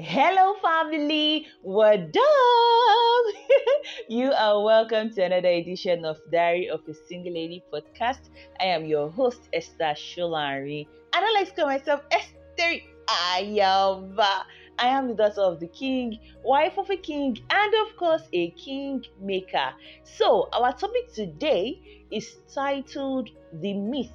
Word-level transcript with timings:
Hello, 0.00 0.54
family. 0.62 1.48
What 1.62 2.16
up? 2.16 3.24
you 4.08 4.30
are 4.30 4.62
welcome 4.62 5.10
to 5.10 5.24
another 5.24 5.48
edition 5.48 6.04
of 6.04 6.20
Diary 6.30 6.70
of 6.70 6.86
a 6.86 6.94
Single 6.94 7.32
Lady 7.34 7.64
podcast. 7.72 8.30
I 8.60 8.66
am 8.66 8.84
your 8.84 9.10
host, 9.10 9.48
Esther 9.52 9.96
Sholari. 9.98 10.86
I 11.12 11.32
like 11.34 11.48
to 11.48 11.54
call 11.56 11.66
myself 11.66 12.02
Esther 12.12 12.78
Ayaba. 13.08 14.44
I 14.78 14.86
am 14.86 15.08
the 15.08 15.14
daughter 15.14 15.40
of 15.40 15.58
the 15.58 15.66
king, 15.66 16.16
wife 16.44 16.78
of 16.78 16.88
a 16.90 16.96
king, 16.96 17.36
and 17.50 17.74
of 17.84 17.96
course, 17.96 18.22
a 18.32 18.50
king 18.50 19.04
maker. 19.20 19.72
So, 20.04 20.48
our 20.52 20.74
topic 20.74 21.12
today 21.12 22.06
is 22.12 22.36
titled 22.54 23.30
The 23.52 23.74
Myth 23.74 24.14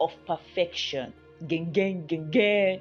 of 0.00 0.10
Perfection. 0.26 1.12
Gang, 1.46 1.70
gang, 1.70 2.04
gang, 2.06 2.30
gang 2.32 2.80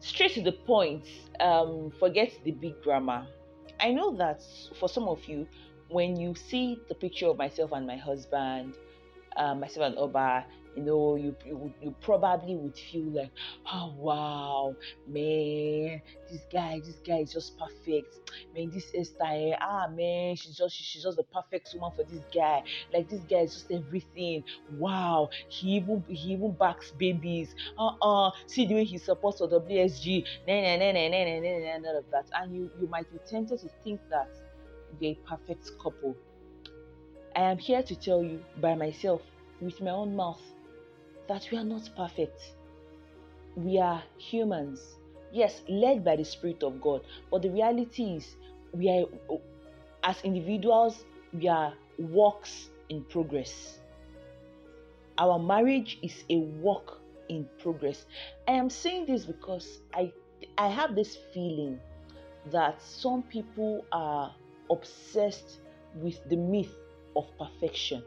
straight 0.00 0.32
to 0.34 0.42
the 0.42 0.52
point 0.52 1.04
um, 1.40 1.92
forget 1.98 2.32
the 2.44 2.52
big 2.52 2.80
grammar. 2.82 3.26
I 3.80 3.92
know 3.92 4.16
that 4.16 4.42
for 4.78 4.88
some 4.88 5.08
of 5.08 5.24
you 5.26 5.46
when 5.88 6.16
you 6.18 6.34
see 6.34 6.80
the 6.88 6.94
picture 6.94 7.26
of 7.26 7.38
myself 7.38 7.72
and 7.72 7.86
my 7.86 7.96
husband 7.96 8.74
uh, 9.36 9.54
myself 9.54 9.86
and 9.86 9.98
oba 9.98 10.44
you 10.78 10.84
know, 10.84 11.16
you, 11.16 11.34
you 11.44 11.74
you 11.82 11.94
probably 12.00 12.54
would 12.54 12.76
feel 12.76 13.10
like, 13.10 13.32
oh 13.72 13.92
wow, 13.96 14.76
man, 15.08 16.00
this 16.30 16.42
guy, 16.52 16.80
this 16.84 17.00
guy 17.04 17.18
is 17.18 17.32
just 17.32 17.58
perfect. 17.58 18.30
Man, 18.54 18.70
this 18.70 18.92
Esther, 18.94 19.56
ah 19.60 19.88
man, 19.88 20.36
she's 20.36 20.56
just 20.56 20.76
she's 20.76 21.02
just 21.02 21.16
the 21.16 21.24
perfect 21.24 21.74
woman 21.74 21.90
for 21.96 22.04
this 22.04 22.22
guy. 22.32 22.62
Like 22.94 23.08
this 23.08 23.22
guy 23.22 23.38
is 23.38 23.54
just 23.54 23.72
everything. 23.72 24.44
Wow, 24.76 25.30
he 25.48 25.76
even 25.76 26.04
he 26.08 26.34
even 26.34 26.52
backs 26.52 26.92
babies. 26.92 27.56
Uh-uh. 27.76 28.30
See 28.46 28.66
the 28.66 28.74
way 28.74 28.84
he 28.84 28.98
supports 28.98 29.40
the 29.40 29.48
WSG. 29.48 30.24
Nah, 30.46 30.60
nah, 30.60 30.76
nah, 30.76 30.92
nah, 30.92 31.08
nah, 31.08 31.40
nah, 31.40 31.58
nah, 31.58 31.78
none 31.78 31.96
of 31.96 32.04
that. 32.12 32.26
And 32.34 32.54
you 32.54 32.70
you 32.80 32.86
might 32.86 33.10
be 33.12 33.18
tempted 33.28 33.58
to 33.60 33.68
think 33.82 34.00
that 34.10 34.28
they're 35.00 35.10
a 35.12 35.28
perfect 35.28 35.72
couple. 35.82 36.16
I 37.34 37.40
am 37.50 37.58
here 37.58 37.82
to 37.82 37.96
tell 37.96 38.22
you 38.22 38.44
by 38.60 38.76
myself 38.76 39.22
with 39.60 39.80
my 39.80 39.90
own 39.90 40.14
mouth 40.14 40.40
that 41.28 41.48
we 41.50 41.58
are 41.58 41.64
not 41.64 41.88
perfect. 41.96 42.40
We 43.54 43.78
are 43.78 44.02
humans. 44.16 44.80
Yes, 45.32 45.62
led 45.68 46.04
by 46.04 46.16
the 46.16 46.24
Spirit 46.24 46.62
of 46.62 46.80
God. 46.80 47.02
But 47.30 47.42
the 47.42 47.50
reality 47.50 48.16
is, 48.16 48.36
we 48.72 48.88
are, 48.88 49.04
as 50.02 50.20
individuals, 50.22 51.04
we 51.32 51.48
are 51.48 51.74
works 51.98 52.70
in 52.88 53.04
progress. 53.04 53.78
Our 55.18 55.38
marriage 55.38 55.98
is 56.02 56.24
a 56.30 56.38
work 56.38 57.00
in 57.28 57.46
progress. 57.60 58.06
I 58.46 58.52
am 58.52 58.70
saying 58.70 59.06
this 59.06 59.24
because 59.26 59.80
I 59.92 60.12
I 60.56 60.68
have 60.68 60.94
this 60.94 61.18
feeling 61.34 61.80
that 62.52 62.80
some 62.80 63.24
people 63.24 63.84
are 63.90 64.34
obsessed 64.70 65.58
with 65.96 66.16
the 66.28 66.36
myth 66.36 66.72
of 67.16 67.26
perfection 67.36 68.02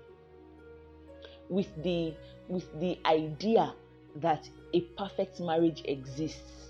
with 1.51 1.83
the 1.83 2.13
with 2.47 2.67
the 2.79 2.97
idea 3.05 3.73
that 4.15 4.49
a 4.73 4.81
perfect 4.97 5.39
marriage 5.39 5.83
exists. 5.85 6.69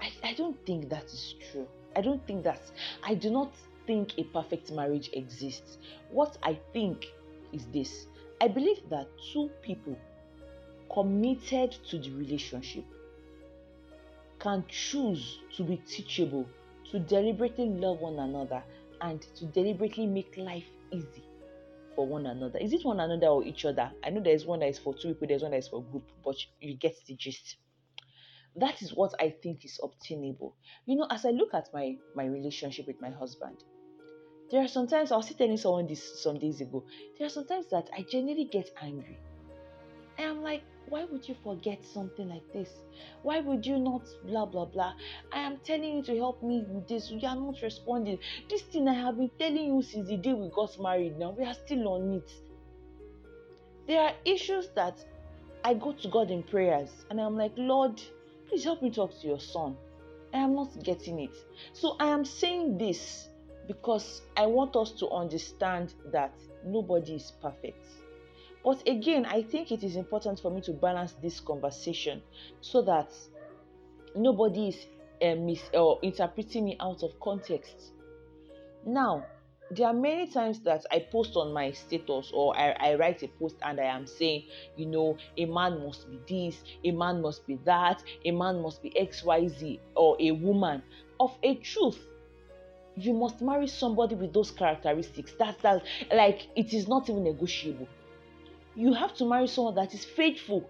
I, 0.00 0.10
I 0.30 0.34
don't 0.34 0.58
think 0.66 0.88
that 0.88 1.04
is 1.04 1.34
true. 1.52 1.68
I 1.94 2.00
don't 2.00 2.26
think 2.26 2.42
that 2.44 2.60
I 3.04 3.14
do 3.14 3.30
not 3.30 3.52
think 3.86 4.18
a 4.18 4.24
perfect 4.24 4.72
marriage 4.72 5.10
exists. 5.12 5.78
What 6.10 6.36
I 6.42 6.58
think 6.72 7.06
is 7.52 7.66
this 7.66 8.06
I 8.40 8.48
believe 8.48 8.80
that 8.90 9.06
two 9.32 9.50
people 9.62 9.96
committed 10.92 11.76
to 11.90 11.98
the 11.98 12.10
relationship 12.12 12.84
can 14.38 14.64
choose 14.68 15.40
to 15.56 15.62
be 15.62 15.76
teachable, 15.76 16.48
to 16.90 16.98
deliberately 16.98 17.68
love 17.68 18.00
one 18.00 18.18
another, 18.18 18.62
and 19.00 19.22
to 19.36 19.46
deliberately 19.46 20.06
make 20.06 20.36
life 20.36 20.64
easy 20.90 21.22
for 21.94 22.06
one 22.06 22.26
another. 22.26 22.58
Is 22.58 22.72
it 22.72 22.84
one 22.84 23.00
another 23.00 23.28
or 23.28 23.44
each 23.44 23.64
other? 23.64 23.90
I 24.04 24.10
know 24.10 24.22
there's 24.22 24.46
one 24.46 24.60
that 24.60 24.68
is 24.68 24.78
for 24.78 24.94
two 24.94 25.14
people, 25.14 25.28
there's 25.28 25.42
one 25.42 25.52
that 25.52 25.58
is 25.58 25.68
for 25.68 25.82
group, 25.82 26.10
but 26.24 26.36
you 26.60 26.76
get 26.76 26.96
the 27.06 27.14
gist. 27.16 27.56
That 28.56 28.82
is 28.82 28.94
what 28.94 29.14
I 29.20 29.30
think 29.30 29.64
is 29.64 29.80
obtainable. 29.82 30.56
You 30.86 30.96
know, 30.96 31.06
as 31.10 31.24
I 31.24 31.30
look 31.30 31.54
at 31.54 31.68
my 31.72 31.96
my 32.14 32.26
relationship 32.26 32.86
with 32.86 33.00
my 33.00 33.10
husband, 33.10 33.64
there 34.50 34.62
are 34.62 34.68
sometimes 34.68 35.10
I 35.10 35.16
was 35.16 35.34
telling 35.34 35.56
someone 35.56 35.86
this 35.86 36.22
some 36.22 36.38
days 36.38 36.60
ago. 36.60 36.84
There 37.18 37.26
are 37.26 37.30
sometimes 37.30 37.66
that 37.70 37.90
I 37.96 38.02
genuinely 38.02 38.44
get 38.44 38.70
angry. 38.80 39.18
And 40.18 40.28
I'm 40.28 40.42
like, 40.42 40.62
why 40.88 41.04
would 41.04 41.28
you 41.28 41.34
forget 41.42 41.84
something 41.84 42.28
like 42.28 42.52
this? 42.52 42.68
Why 43.22 43.40
would 43.40 43.64
you 43.64 43.78
not 43.78 44.06
blah 44.24 44.46
blah 44.46 44.66
blah? 44.66 44.94
I 45.32 45.40
am 45.40 45.58
telling 45.64 45.96
you 45.96 46.02
to 46.04 46.16
help 46.16 46.42
me 46.42 46.64
with 46.68 46.88
this. 46.88 47.10
You 47.10 47.26
are 47.26 47.36
not 47.36 47.62
responding. 47.62 48.18
This 48.48 48.62
thing 48.62 48.88
I 48.88 48.94
have 48.94 49.16
been 49.16 49.30
telling 49.38 49.74
you 49.74 49.82
since 49.82 50.08
the 50.08 50.16
day 50.16 50.34
we 50.34 50.50
got 50.50 50.78
married. 50.80 51.18
Now 51.18 51.30
we 51.30 51.44
are 51.44 51.54
still 51.54 51.88
on 51.88 52.12
it. 52.14 52.30
There 53.86 54.00
are 54.00 54.12
issues 54.24 54.68
that 54.76 55.04
I 55.64 55.74
go 55.74 55.92
to 55.92 56.08
God 56.08 56.30
in 56.30 56.42
prayers 56.42 56.90
and 57.10 57.20
I'm 57.20 57.36
like, 57.36 57.52
Lord, 57.56 58.00
please 58.48 58.64
help 58.64 58.82
me 58.82 58.90
talk 58.90 59.18
to 59.20 59.26
your 59.26 59.40
son. 59.40 59.76
I 60.32 60.38
am 60.38 60.54
not 60.54 60.82
getting 60.82 61.20
it. 61.20 61.34
So 61.72 61.96
I 62.00 62.08
am 62.08 62.24
saying 62.24 62.78
this 62.78 63.28
because 63.66 64.22
I 64.36 64.46
want 64.46 64.76
us 64.76 64.92
to 64.92 65.08
understand 65.08 65.94
that 66.12 66.34
nobody 66.64 67.14
is 67.14 67.32
perfect 67.40 67.84
but 68.64 68.82
again, 68.88 69.26
I 69.26 69.42
think 69.42 69.70
it 69.70 69.84
is 69.84 69.96
important 69.96 70.40
for 70.40 70.50
me 70.50 70.62
to 70.62 70.72
balance 70.72 71.12
this 71.22 71.38
conversation 71.38 72.22
so 72.62 72.80
that 72.82 73.12
nobody 74.16 74.68
is 74.68 74.86
uh, 75.22 75.34
mis 75.34 75.60
or 75.74 75.98
interpreting 76.02 76.64
me 76.64 76.76
out 76.80 77.02
of 77.02 77.20
context. 77.20 77.92
Now, 78.86 79.26
there 79.70 79.86
are 79.86 79.92
many 79.92 80.26
times 80.28 80.60
that 80.60 80.84
I 80.90 81.00
post 81.00 81.36
on 81.36 81.52
my 81.52 81.72
status 81.72 82.30
or 82.32 82.56
I, 82.56 82.70
I, 82.70 82.94
write 82.94 83.22
a 83.22 83.28
post 83.28 83.56
and 83.62 83.80
I 83.80 83.84
am 83.84 84.06
saying, 84.06 84.44
you 84.76 84.86
know, 84.86 85.16
a 85.36 85.46
man 85.46 85.84
must 85.84 86.06
be 86.08 86.18
this, 86.28 86.62
a 86.84 86.90
man 86.90 87.20
must 87.20 87.46
be 87.46 87.58
that, 87.64 88.02
a 88.24 88.30
man 88.30 88.60
must 88.60 88.82
be 88.82 88.90
XYZ, 88.90 89.80
or 89.94 90.16
a 90.20 90.30
woman. 90.32 90.82
Of 91.20 91.36
a 91.42 91.54
truth, 91.56 91.98
you 92.96 93.12
must 93.12 93.40
marry 93.40 93.66
somebody 93.66 94.14
with 94.14 94.32
those 94.32 94.50
characteristics. 94.50 95.32
That's 95.38 95.60
that 95.62 95.82
like 96.12 96.48
it 96.56 96.74
is 96.74 96.88
not 96.88 97.08
even 97.08 97.24
negotiable 97.24 97.88
you 98.76 98.92
have 98.92 99.14
to 99.16 99.28
marry 99.28 99.46
someone 99.46 99.74
that 99.76 99.94
is 99.94 100.04
faithful. 100.04 100.68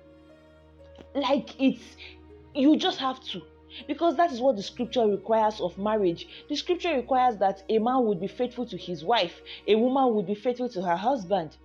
Like 1.15 1.61
it's, 1.61 1.83
you 2.55 2.77
just 2.77 2.99
have 2.99 3.23
to. 3.25 3.43
Because 3.89 4.17
that 4.17 4.33
is 4.33 4.41
what 4.41 4.57
the 4.57 4.63
scripture 4.63 5.07
requires 5.07 5.61
of 5.61 5.77
marriage. 5.79 6.29
The 6.49 6.57
scripture 6.57 6.95
requires 6.95 7.37
that 7.39 7.65
a 7.69 7.79
man 7.79 8.05
would 8.05 8.21
be 8.21 8.29
faithful 8.29 8.67
to 8.67 8.77
his 8.77 9.05
wife, 9.05 9.41
a 9.67 9.75
woman 9.75 10.15
would 10.15 10.27
be 10.27 10.35
faithful 10.35 10.69
to 10.71 10.83
her 10.83 10.97
husband. 10.97 11.57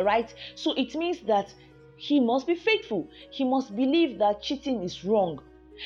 Right? 0.00 0.32
So 0.54 0.74
it 0.74 0.94
means 0.94 1.20
that 1.20 1.54
he 1.96 2.20
must 2.20 2.46
be 2.46 2.54
faithful. 2.54 3.08
He 3.30 3.44
must 3.44 3.74
believe 3.74 4.18
that 4.18 4.42
cheating 4.42 4.82
is 4.82 5.04
wrong. 5.04 5.40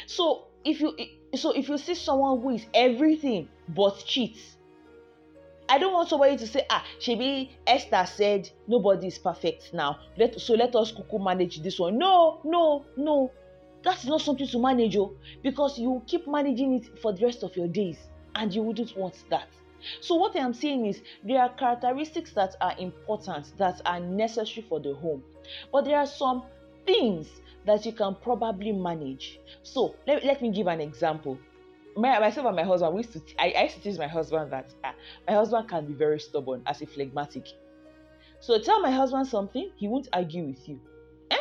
So 0.07 0.47
if 0.65 0.81
you 0.81 0.97
so 1.37 1.53
if 1.53 1.69
you 1.69 1.79
see 1.79 1.95
someone 1.95 2.41
who 2.41 2.51
is 2.51 2.67
everything 2.75 3.49
but 3.69 4.03
cheats, 4.05 4.57
I 5.71 5.79
don't 5.79 5.93
want 5.93 6.09
somebody 6.09 6.37
to 6.37 6.49
say, 6.49 6.67
ah, 6.69 6.85
Shebi 6.99 7.51
Esther 7.65 8.05
said 8.05 8.51
nobody 8.67 9.07
is 9.07 9.19
perfect 9.19 9.73
now. 9.73 10.01
Let 10.19 10.41
so 10.41 10.55
let 10.55 10.75
us 10.75 10.91
kuku 10.91 11.23
manage 11.23 11.63
this 11.63 11.79
one. 11.79 11.97
No, 11.97 12.41
no, 12.43 12.85
no. 12.97 13.31
That's 13.85 14.05
not 14.05 14.21
something 14.21 14.49
to 14.49 14.59
manage, 14.59 14.97
oh, 14.97 15.15
because 15.45 15.79
you 15.79 16.03
keep 16.09 16.27
managing 16.27 16.75
it 16.75 16.99
for 16.99 17.13
the 17.13 17.25
rest 17.25 17.45
of 17.45 17.57
your 17.57 17.69
days, 17.69 17.99
and 18.35 18.53
you 18.53 18.63
wouldn't 18.65 18.97
want 18.97 19.15
that. 19.31 19.47
So 20.01 20.17
what 20.17 20.35
I 20.35 20.41
am 20.41 20.53
saying 20.55 20.87
is 20.87 21.03
there 21.23 21.41
are 21.41 21.51
characteristics 21.51 22.33
that 22.33 22.57
are 22.61 22.75
important, 22.79 23.57
that 23.57 23.81
are 23.87 24.01
necessary 24.01 24.67
for 24.69 24.81
the 24.81 24.95
home, 24.95 25.23
but 25.71 25.85
there 25.85 25.99
are 25.99 26.07
some 26.07 26.43
things 26.85 27.29
that 27.65 27.87
you 27.87 27.93
can 27.93 28.17
probably 28.17 28.73
manage. 28.73 29.39
So 29.63 29.95
let, 30.07 30.25
let 30.25 30.43
me 30.43 30.51
give 30.51 30.67
an 30.67 30.81
example 30.81 31.39
my, 32.01 32.19
myself 32.19 32.47
and 32.47 32.57
my 32.57 32.65
husband, 32.65 32.95
we 32.95 33.03
used 33.03 33.13
to, 33.13 33.21
I, 33.39 33.53
I 33.57 33.63
used 33.65 33.77
to 33.77 33.83
teach 33.83 33.99
my 33.99 34.07
husband 34.07 34.53
that 34.53 34.73
uh, 34.85 34.93
my 35.27 35.35
husband 35.35 35.69
can 35.69 35.87
be 35.87 35.95
very 35.95 36.19
stubborn 36.19 36.63
as 36.67 36.83
a 36.83 36.87
phlegmatic. 36.87 37.47
So 38.41 38.59
tell 38.59 38.81
my 38.81 38.91
husband 38.91 39.27
something, 39.27 39.71
he 39.77 39.89
won't 39.89 40.09
argue 40.13 40.45
with 40.45 40.69
you. 40.69 40.81
Eh? 41.31 41.37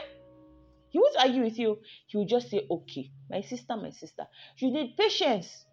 He 0.90 1.00
won't 1.00 1.16
argue 1.18 1.44
with 1.44 1.58
you. 1.58 1.80
He 2.08 2.18
will 2.18 2.26
just 2.26 2.50
say, 2.50 2.66
okay, 2.70 3.10
my 3.30 3.42
sister, 3.42 3.76
my 3.78 3.92
sister, 3.92 4.28
you 4.58 4.72
need 4.72 4.96
patience. 4.98 5.66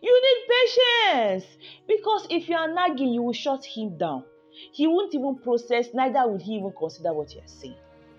You 0.00 0.22
need 0.22 0.54
patience. 0.54 1.44
Because 1.86 2.26
if 2.30 2.48
you 2.48 2.56
are 2.56 2.72
nagging, 2.72 3.08
you 3.08 3.22
will 3.22 3.32
shut 3.32 3.64
him 3.64 3.96
down. 3.98 4.24
He 4.72 4.86
won't 4.86 5.14
even 5.14 5.38
process, 5.38 5.88
neither 5.94 6.26
will 6.28 6.38
he 6.38 6.54
even 6.56 6.72
consider 6.76 7.12
what 7.12 7.32
you 7.34 7.40
are 7.40 7.46
saying. 7.48 7.76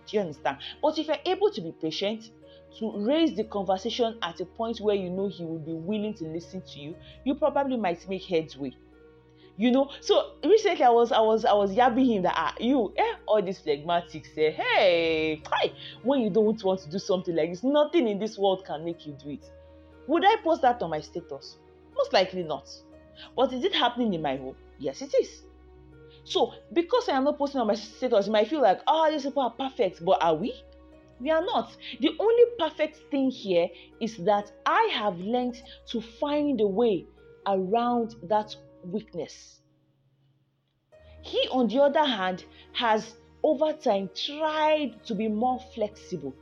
Do 0.08 0.18
you 0.18 0.22
understand? 0.22 0.58
But 0.82 0.98
if 0.98 1.08
you're 1.08 1.18
able 1.26 1.52
to 1.52 1.62
be 1.62 1.74
patient, 1.74 2.32
to 2.78 2.94
raise 3.06 3.36
the 3.36 3.44
conversation 3.44 4.18
at 4.22 4.40
a 4.40 4.46
point 4.46 4.80
where 4.80 4.96
you 4.96 5.10
know 5.10 5.28
he 5.28 5.44
will 5.44 5.60
be 5.60 5.74
willing 5.74 6.14
to 6.16 6.26
listen 6.26 6.62
to 6.62 6.80
you, 6.80 6.96
you 7.24 7.36
probably 7.36 7.78
might 7.78 8.08
make 8.08 8.24
headway. 8.24 8.72
You 9.58 9.72
know, 9.72 9.92
so 10.00 10.36
recently 10.44 10.86
I 10.86 10.90
was 10.90 11.12
I 11.12 11.20
was 11.20 11.44
I 11.44 11.52
was 11.54 11.72
yabbing 11.72 12.08
him 12.08 12.24
that 12.24 12.34
ah 12.38 12.56
you 12.62 12.94
eh 12.96 13.16
all 13.26 13.42
these 13.42 13.60
phlegmatics 13.60 14.34
say 14.34 14.48
eh, 14.48 14.52
hey 14.52 15.42
hi 15.46 15.74
when 16.02 16.22
you 16.22 16.30
don't 16.30 16.64
want 16.64 16.80
to 16.80 16.90
do 16.90 16.98
something 16.98 17.36
like 17.36 17.50
this, 17.50 17.62
nothing 17.62 18.08
in 18.08 18.20
this 18.20 18.38
world 18.38 18.64
can 18.66 18.86
make 18.86 19.06
you 19.06 19.18
do 19.22 19.32
it. 19.32 19.44
Would 20.08 20.24
I 20.26 20.38
post 20.44 20.62
that 20.62 20.82
on 20.82 20.90
my 20.90 21.02
status? 21.02 21.58
Most 21.94 22.14
likely 22.14 22.44
not. 22.44 22.70
But 23.36 23.52
is 23.52 23.66
it 23.66 23.76
happening 23.76 24.14
in 24.14 24.22
my 24.22 24.38
home? 24.38 24.56
Yes, 24.78 25.02
it 25.02 25.14
is. 25.14 25.44
So, 26.24 26.54
because 26.72 27.10
I 27.10 27.18
am 27.18 27.26
not 27.26 27.38
posting 27.38 27.60
on 27.60 27.68
my 27.68 27.76
status, 27.76 28.28
you 28.28 28.32
might 28.32 28.48
feel 28.48 28.62
like, 28.62 28.80
oh, 28.88 29.12
these 29.12 29.24
people 29.24 29.44
are 29.44 29.52
perfect. 29.52 30.04
But 30.04 30.24
are 30.24 30.36
we? 30.36 30.54
We 31.20 31.32
are 31.32 31.44
not. 31.44 31.76
The 32.00 32.16
only 32.20 32.44
perfect 32.58 32.98
thing 33.12 33.30
here 33.30 33.68
is 34.00 34.18
that 34.18 34.52
I 34.66 34.90
have 34.94 35.20
learned 35.20 35.62
to 35.88 36.02
find 36.02 36.62
a 36.62 36.68
way 36.68 37.08
around 37.46 38.16
that 38.24 38.56
weakness. 38.86 39.60
He, 41.22 41.48
on 41.52 41.68
the 41.68 41.82
other 41.82 42.06
hand, 42.06 42.46
has 42.74 43.16
over 43.44 43.74
time 43.74 44.10
tried 44.16 45.04
to 45.06 45.16
be 45.16 45.28
more 45.28 45.60
flexible. 45.76 46.34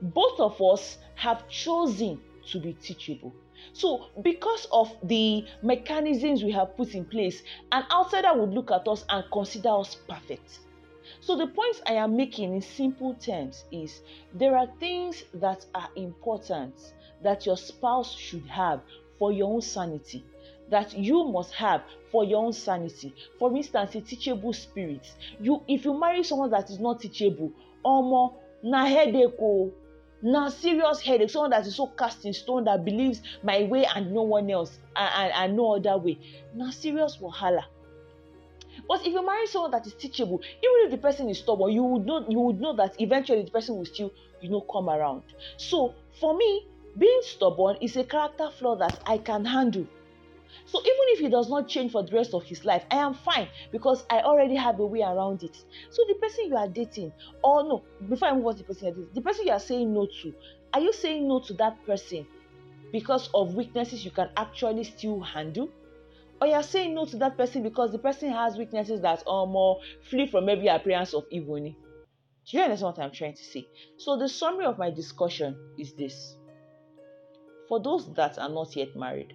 Both 0.00 0.40
of 0.40 0.60
us 0.62 0.98
have 1.16 1.48
chosen 1.48 2.20
to 2.50 2.60
be 2.60 2.72
teachable. 2.74 3.34
So, 3.72 4.06
because 4.22 4.66
of 4.72 4.96
the 5.02 5.44
mechanisms 5.62 6.42
we 6.42 6.52
have 6.52 6.76
put 6.76 6.94
in 6.94 7.04
place, 7.04 7.42
an 7.72 7.84
outsider 7.90 8.32
would 8.34 8.50
look 8.50 8.70
at 8.70 8.88
us 8.88 9.04
and 9.08 9.24
consider 9.30 9.70
us 9.70 9.96
perfect. 10.08 10.60
So, 11.20 11.36
the 11.36 11.46
point 11.46 11.80
I 11.86 11.94
am 11.94 12.16
making 12.16 12.54
in 12.54 12.62
simple 12.62 13.14
terms 13.14 13.64
is 13.72 14.02
there 14.34 14.56
are 14.56 14.68
things 14.78 15.24
that 15.34 15.66
are 15.74 15.88
important 15.96 16.74
that 17.22 17.46
your 17.46 17.56
spouse 17.56 18.14
should 18.14 18.46
have 18.46 18.80
for 19.18 19.32
your 19.32 19.52
own 19.52 19.60
sanity 19.60 20.24
that 20.70 20.96
you 20.96 21.24
must 21.24 21.52
have 21.54 21.82
for 22.10 22.24
your 22.24 22.44
own 22.44 22.52
sanity. 22.52 23.14
For 23.38 23.54
instance, 23.54 23.94
a 23.94 24.00
teachable 24.00 24.52
spirit. 24.52 25.12
You, 25.40 25.62
if 25.68 25.84
you 25.84 25.98
marry 25.98 26.22
someone 26.22 26.50
that 26.50 26.70
is 26.70 26.78
not 26.78 27.00
teachable, 27.00 27.52
omo 27.84 28.34
na 28.62 28.86
headache 28.86 29.72
na 30.22 30.48
serious 30.48 31.00
headache. 31.00 31.30
Someone 31.30 31.50
that 31.50 31.66
is 31.66 31.76
so 31.76 31.86
cast 31.86 32.24
in 32.24 32.32
stone 32.32 32.64
that 32.64 32.84
believes 32.84 33.20
my 33.42 33.62
way 33.64 33.86
and 33.94 34.12
no 34.12 34.22
one 34.22 34.50
else, 34.50 34.78
and, 34.96 35.10
and, 35.14 35.32
and 35.32 35.56
no 35.56 35.76
other 35.76 35.98
way, 35.98 36.18
na 36.54 36.70
serious 36.70 37.18
wahala. 37.18 37.64
But 38.88 39.06
if 39.06 39.12
you 39.12 39.24
marry 39.24 39.46
someone 39.46 39.70
that 39.72 39.86
is 39.86 39.94
teachable, 39.94 40.40
even 40.42 40.86
if 40.86 40.90
the 40.90 40.98
person 40.98 41.28
is 41.28 41.38
stubborn, 41.38 41.72
you 41.72 41.82
would 41.82 42.06
know 42.06 42.26
you 42.28 42.40
would 42.40 42.60
know 42.60 42.74
that 42.76 43.00
eventually 43.00 43.42
the 43.42 43.50
person 43.50 43.76
will 43.76 43.84
still, 43.84 44.12
you 44.40 44.50
know, 44.50 44.60
come 44.62 44.88
around. 44.88 45.22
So 45.56 45.94
for 46.20 46.36
me, 46.36 46.66
being 46.98 47.20
stubborn 47.22 47.76
is 47.80 47.96
a 47.96 48.04
character 48.04 48.50
flaw 48.50 48.76
that 48.76 49.00
I 49.06 49.18
can 49.18 49.44
handle. 49.44 49.86
So 50.66 50.80
even 50.80 51.06
if 51.08 51.20
he 51.20 51.28
does 51.28 51.48
not 51.48 51.68
change 51.68 51.92
for 51.92 52.02
the 52.02 52.12
rest 52.12 52.34
of 52.34 52.44
his 52.44 52.64
life, 52.64 52.84
I 52.90 52.96
am 52.96 53.14
fine 53.14 53.48
because 53.72 54.04
I 54.10 54.20
already 54.20 54.56
have 54.56 54.78
a 54.80 54.86
way 54.86 55.02
around 55.02 55.42
it. 55.42 55.56
So 55.90 56.04
the 56.08 56.14
person 56.14 56.46
you 56.46 56.56
are 56.56 56.68
dating, 56.68 57.12
or 57.42 57.62
no, 57.62 57.82
before 58.08 58.28
I 58.28 58.34
move 58.34 58.46
on 58.46 58.56
to 58.56 58.58
the 58.58 58.64
person 58.64 58.86
you're 58.86 58.94
dating, 58.94 59.14
the 59.14 59.20
person 59.20 59.46
you 59.46 59.52
are 59.52 59.60
saying 59.60 59.92
no 59.92 60.06
to, 60.22 60.34
are 60.74 60.80
you 60.80 60.92
saying 60.92 61.26
no 61.26 61.40
to 61.40 61.54
that 61.54 61.84
person 61.86 62.26
because 62.92 63.30
of 63.34 63.54
weaknesses 63.54 64.04
you 64.04 64.10
can 64.10 64.28
actually 64.36 64.84
still 64.84 65.20
handle? 65.20 65.68
Or 66.40 66.46
you're 66.46 66.62
saying 66.62 66.94
no 66.94 67.04
to 67.04 67.16
that 67.18 67.36
person 67.36 67.62
because 67.62 67.92
the 67.92 67.98
person 67.98 68.30
has 68.30 68.56
weaknesses 68.56 69.02
that 69.02 69.22
are 69.26 69.46
more 69.46 69.80
flee 70.08 70.26
from 70.26 70.48
every 70.48 70.68
appearance 70.68 71.12
of 71.12 71.24
evil. 71.30 71.58
Do 71.58 72.56
you 72.56 72.62
understand 72.62 72.96
what 72.96 73.04
I'm 73.04 73.12
trying 73.12 73.34
to 73.34 73.44
say? 73.44 73.68
So 73.98 74.16
the 74.16 74.28
summary 74.28 74.64
of 74.64 74.78
my 74.78 74.90
discussion 74.90 75.56
is 75.78 75.92
this. 75.92 76.36
For 77.68 77.80
those 77.80 78.12
that 78.14 78.38
are 78.38 78.48
not 78.48 78.74
yet 78.74 78.96
married, 78.96 79.34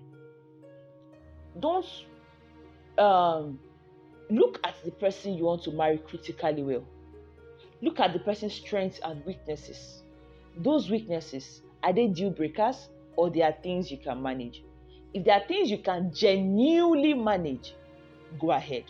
don't 1.59 1.85
um, 2.97 3.59
look 4.29 4.59
at 4.63 4.75
the 4.83 4.91
person 4.91 5.35
you 5.35 5.45
want 5.45 5.63
to 5.63 5.71
marry 5.71 5.99
critically 5.99 6.63
well. 6.63 6.83
Look 7.81 7.99
at 7.99 8.13
the 8.13 8.19
person's 8.19 8.53
strengths 8.53 8.99
and 9.03 9.23
weaknesses. 9.25 10.03
Those 10.57 10.89
weaknesses 10.89 11.61
are 11.83 11.93
they 11.93 12.07
deal 12.07 12.31
breakers 12.31 12.89
or 13.15 13.29
they 13.29 13.43
are 13.43 13.55
things 13.63 13.91
you 13.91 13.97
can 13.97 14.21
manage? 14.21 14.63
If 15.15 15.23
there 15.23 15.35
are 15.35 15.47
things 15.47 15.71
you 15.71 15.77
can 15.77 16.13
genuinely 16.13 17.13
manage, 17.13 17.73
go 18.37 18.51
ahead. 18.51 18.83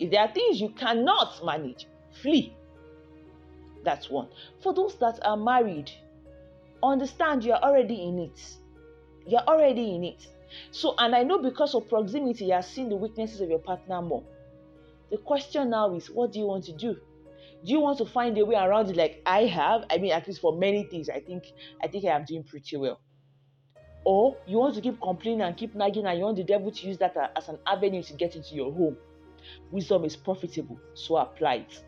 If 0.00 0.10
there 0.10 0.22
are 0.22 0.32
things 0.34 0.60
you 0.60 0.70
cannot 0.70 1.44
manage, 1.44 1.86
flee. 2.20 2.52
That's 3.84 4.10
one. 4.10 4.26
For 4.60 4.74
those 4.74 4.96
that 4.98 5.24
are 5.24 5.36
married, 5.36 5.88
understand 6.82 7.44
you 7.44 7.52
are 7.52 7.62
already 7.62 8.08
in 8.08 8.18
it. 8.18 8.56
You're 9.24 9.46
already 9.46 9.94
in 9.94 10.02
it. 10.02 10.26
So, 10.72 10.96
and 10.98 11.14
I 11.14 11.22
know 11.22 11.38
because 11.38 11.76
of 11.76 11.88
proximity, 11.88 12.46
you 12.46 12.54
are 12.54 12.62
seeing 12.62 12.88
the 12.88 12.96
weaknesses 12.96 13.40
of 13.40 13.48
your 13.48 13.60
partner 13.60 14.02
more. 14.02 14.24
The 15.12 15.18
question 15.18 15.70
now 15.70 15.94
is, 15.94 16.10
what 16.10 16.32
do 16.32 16.40
you 16.40 16.46
want 16.46 16.64
to 16.64 16.72
do? 16.72 16.94
Do 17.64 17.72
you 17.72 17.78
want 17.78 17.98
to 17.98 18.04
find 18.04 18.36
a 18.36 18.44
way 18.44 18.56
around 18.56 18.90
it 18.90 18.96
like 18.96 19.22
I 19.24 19.44
have? 19.44 19.84
I 19.90 19.98
mean, 19.98 20.10
at 20.10 20.26
least 20.26 20.40
for 20.40 20.58
many 20.58 20.88
things, 20.90 21.08
I 21.08 21.20
think 21.20 21.44
I 21.80 21.86
think 21.86 22.04
I 22.04 22.16
am 22.16 22.24
doing 22.24 22.42
pretty 22.42 22.76
well. 22.76 23.00
Or 24.08 24.38
you 24.46 24.56
want 24.56 24.74
to 24.74 24.80
keep 24.80 24.98
complaining 25.02 25.42
and 25.42 25.54
keep 25.54 25.74
nagging, 25.74 26.06
and 26.06 26.18
you 26.18 26.24
want 26.24 26.38
the 26.38 26.42
devil 26.42 26.72
to 26.72 26.86
use 26.86 26.96
that 26.96 27.14
as 27.36 27.50
an 27.50 27.58
avenue 27.66 28.02
to 28.04 28.14
get 28.14 28.36
into 28.36 28.54
your 28.54 28.72
home. 28.72 28.96
Wisdom 29.70 30.02
is 30.06 30.16
profitable, 30.16 30.80
so 30.94 31.18
apply 31.18 31.56
it. 31.56 31.82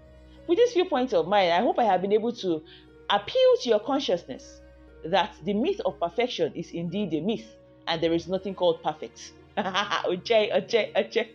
With 0.47 0.59
this 0.59 0.75
viewpoint 0.75 1.15
of 1.15 1.27
mine, 1.27 1.51
I 1.51 1.63
hope 1.63 1.79
I 1.79 1.85
have 1.85 2.03
been 2.03 2.13
able 2.13 2.33
to 2.35 2.63
appeal 3.09 3.57
to 3.63 3.69
your 3.71 3.81
consciousness 3.81 4.61
that 5.07 5.35
the 5.47 5.55
myth 5.55 5.81
of 5.87 5.99
perfection 5.99 6.53
is 6.55 6.73
indeed 6.73 7.15
a 7.15 7.23
myth 7.23 7.57
and 7.87 8.03
there 8.03 8.13
is 8.13 8.29
nothing 8.29 8.55
called 8.55 8.83
perfect. 8.83 9.33
okay, 9.57 10.53
okay, 10.53 10.93
okay. 10.95 11.31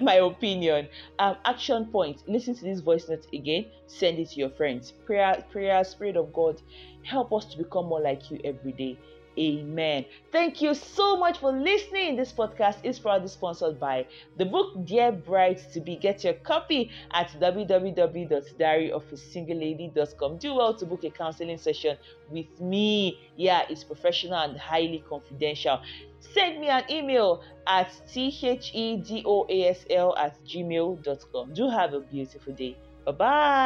My 0.00 0.14
opinion. 0.14 0.88
Um, 1.18 1.36
action 1.44 1.84
point. 1.92 2.22
Listen 2.26 2.54
to 2.54 2.64
this 2.64 2.80
voice 2.80 3.06
note 3.06 3.26
again. 3.34 3.66
Send 3.86 4.18
it 4.18 4.30
to 4.30 4.36
your 4.36 4.50
friends. 4.50 4.92
Prayer, 5.04 5.44
prayer, 5.52 5.84
Spirit 5.84 6.16
of 6.16 6.32
God, 6.32 6.62
help 7.02 7.34
us 7.34 7.44
to 7.52 7.58
become 7.58 7.84
more 7.84 8.00
like 8.00 8.30
you 8.30 8.40
every 8.44 8.72
day. 8.72 8.98
Amen. 9.38 10.04
Thank 10.30 10.60
you 10.60 10.74
so 10.74 11.16
much 11.16 11.38
for 11.38 11.52
listening. 11.52 12.16
This 12.16 12.30
podcast 12.32 12.84
is 12.84 12.98
proudly 12.98 13.28
sponsored 13.28 13.80
by 13.80 14.04
the 14.36 14.44
book 14.44 14.84
Dear 14.84 15.10
Bride 15.10 15.58
to 15.72 15.80
Be. 15.80 15.96
Get 15.96 16.22
your 16.22 16.34
copy 16.34 16.90
at 17.12 17.30
www.diaryofasinglelady.com. 17.40 20.36
Do 20.36 20.54
well 20.54 20.74
to 20.74 20.84
book 20.84 21.04
a 21.04 21.10
counseling 21.10 21.56
session 21.56 21.96
with 22.30 22.60
me. 22.60 23.18
Yeah, 23.36 23.62
it's 23.70 23.84
professional 23.84 24.38
and 24.38 24.58
highly 24.58 25.02
confidential. 25.08 25.80
Send 26.20 26.60
me 26.60 26.68
an 26.68 26.84
email 26.90 27.42
at 27.66 27.88
thedoasl 28.08 30.18
at 30.18 30.44
gmail.com. 30.44 31.54
Do 31.54 31.70
have 31.70 31.94
a 31.94 32.00
beautiful 32.00 32.52
day. 32.52 32.76
Bye 33.06 33.12
bye. 33.12 33.62